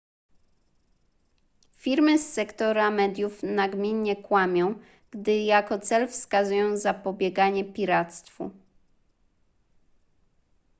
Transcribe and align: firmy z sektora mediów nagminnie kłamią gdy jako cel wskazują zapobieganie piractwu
firmy 1.75 2.19
z 2.19 2.33
sektora 2.33 2.91
mediów 2.91 3.43
nagminnie 3.43 4.15
kłamią 4.23 4.75
gdy 5.11 5.37
jako 5.41 5.79
cel 5.79 6.07
wskazują 6.07 6.77
zapobieganie 6.77 7.65
piractwu 7.73 8.51